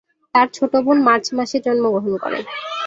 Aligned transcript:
তার 0.35 0.47
ছোট 0.53 0.73
বোন 0.85 0.97
মার্চ 1.07 1.25
মাসে 1.37 1.57
জন্মগ্রহণ 1.65 2.13
করে। 2.23 2.39